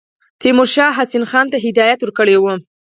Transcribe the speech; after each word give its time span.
تیمورشاه 0.41 0.91
حسین 0.97 1.23
خان 1.31 1.45
ته 1.51 1.57
هدایت 1.65 1.99
ورکړی 2.01 2.35
وو. 2.39 2.53